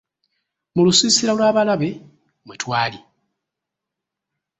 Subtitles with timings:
[0.73, 1.91] Mu lusiisira lw'abalabe
[2.45, 2.99] mwe twali.